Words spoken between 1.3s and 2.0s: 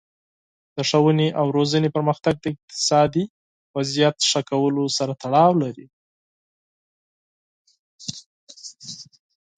او روزنې